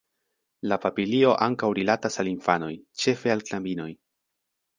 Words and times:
La 0.71 0.77
papilio 0.85 1.33
ankaŭ 1.47 1.69
rilatas 1.79 2.17
al 2.25 2.31
infanoj, 2.33 2.71
ĉefe 3.05 3.35
al 3.37 3.45
knabinoj. 3.53 3.91